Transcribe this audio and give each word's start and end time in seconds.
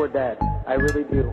for 0.00 0.08
dad. 0.08 0.38
I 0.66 0.74
really 0.74 1.04
do. 1.04 1.30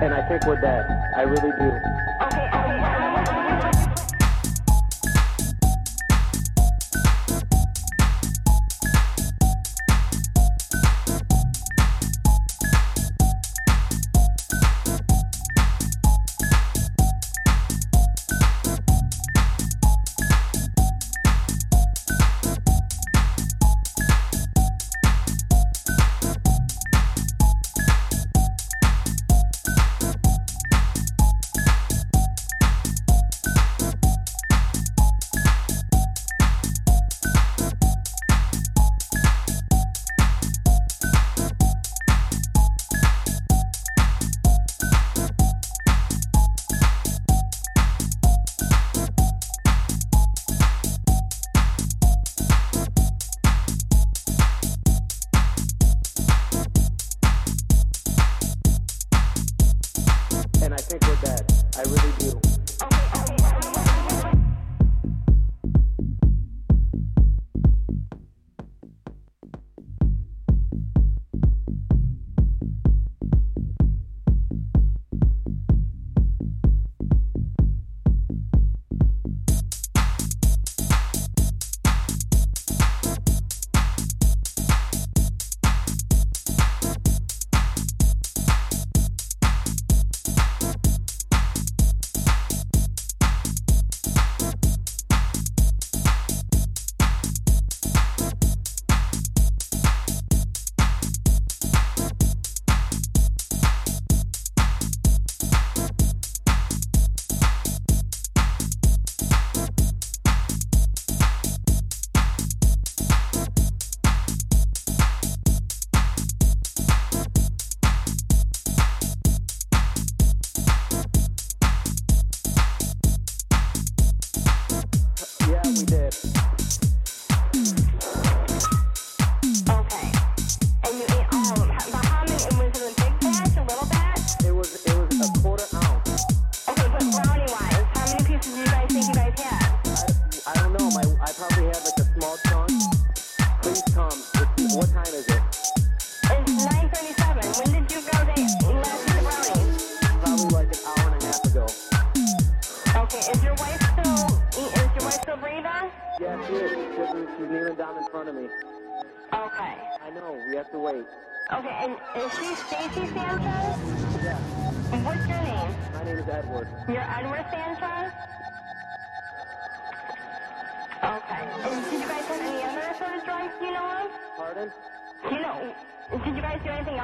and 0.00 0.14
I 0.14 0.26
think 0.28 0.46
we're 0.46 0.56
dead. 0.56 0.86
I 1.14 1.22
really 1.22 1.50
do. 1.58 1.97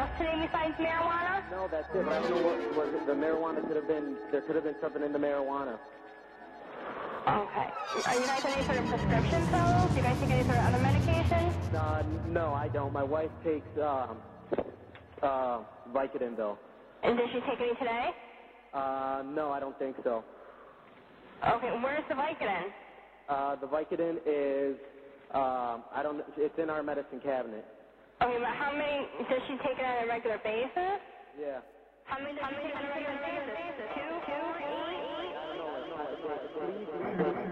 else 0.05 0.19
today 0.19 0.37
besides 0.47 0.75
marijuana? 0.77 1.51
No, 1.51 1.69
that's 1.71 1.89
it. 1.95 2.05
But 2.05 2.13
I 2.13 2.21
don't 2.21 2.31
know 2.31 2.43
what 2.45 2.77
was 2.77 2.95
it. 2.95 3.07
The 3.07 3.15
marijuana 3.15 3.67
could 3.67 3.77
have 3.77 3.89
been. 3.89 4.17
There 4.31 4.43
could 4.43 4.55
have 4.55 4.65
been 4.65 4.77
something 4.81 5.03
in 5.03 5.13
the 5.13 5.19
marijuana. 5.19 5.79
Okay. 7.25 7.69
Are 8.05 8.15
you 8.21 8.27
guys 8.27 8.43
any 8.45 8.67
sort 8.67 8.79
of 8.79 8.87
prescription 8.87 9.47
pills? 9.49 9.91
Do 9.91 9.97
you 9.97 10.03
guys 10.03 10.17
take 10.21 10.31
any 10.31 10.45
sort 10.45 10.59
of 10.59 10.65
other 10.65 10.83
medication? 10.83 11.43
Uh, 11.75 12.03
no, 12.29 12.53
I 12.53 12.69
don't. 12.69 12.93
My 12.93 13.03
wife 13.03 13.31
takes 13.43 13.67
uh, 13.79 14.09
uh, 15.23 15.61
Vicodin 15.93 16.37
though. 16.37 16.59
And 17.03 17.17
did 17.17 17.29
she 17.33 17.41
take 17.41 17.61
any 17.61 17.75
today? 17.77 18.11
Uh, 18.75 19.23
no, 19.25 19.51
I 19.53 19.61
don't 19.61 19.79
think 19.79 19.97
so. 20.05 20.25
Okay. 21.47 21.71
Where's 21.83 22.05
the 22.09 22.15
Vicodin? 22.15 22.65
Uh, 23.29 23.57
the 23.57 23.67
Vicodin 23.67 24.19
is. 24.27 24.77
Um, 25.33 25.83
I 25.93 26.01
don't. 26.03 26.23
It's 26.37 26.59
in 26.59 26.69
our 26.69 26.83
medicine 26.83 27.21
cabinet. 27.25 27.65
Okay, 28.25 28.39
but 28.41 28.57
how 28.57 28.73
many 28.73 29.07
does 29.29 29.43
she 29.49 29.55
take 29.61 29.79
it 29.79 29.85
on 29.85 30.05
a 30.05 30.09
regular 30.09 30.41
basis? 30.45 31.01
Yeah. 31.39 31.61
How 32.09 32.19
many? 32.19 32.41
How 32.41 32.51
many 32.51 32.73
on 32.73 32.85
a 32.85 32.91
regular 32.91 33.21
basis? 33.21 33.59
Two, 33.95 34.13
two, 34.25 34.47
eight, 34.65 34.89
eight. 34.97 35.35
I 35.37 35.45
don't 35.47 35.59
know. 35.61 37.44